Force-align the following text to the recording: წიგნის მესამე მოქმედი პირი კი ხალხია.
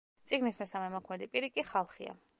წიგნის 0.29 0.57
მესამე 0.61 0.89
მოქმედი 0.95 1.31
პირი 1.37 1.53
კი 1.59 1.69
ხალხია. 1.71 2.21